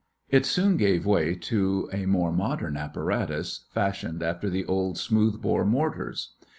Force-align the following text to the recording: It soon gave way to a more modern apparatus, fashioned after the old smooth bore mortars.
It 0.29 0.47
soon 0.47 0.77
gave 0.77 1.05
way 1.05 1.35
to 1.35 1.87
a 1.93 2.07
more 2.07 2.31
modern 2.31 2.75
apparatus, 2.75 3.65
fashioned 3.71 4.23
after 4.23 4.49
the 4.49 4.65
old 4.65 4.97
smooth 4.97 5.39
bore 5.43 5.63
mortars. 5.63 6.33